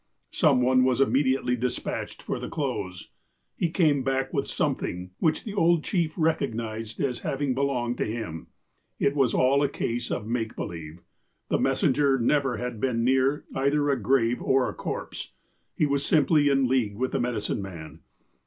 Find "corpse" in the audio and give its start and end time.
14.73-15.33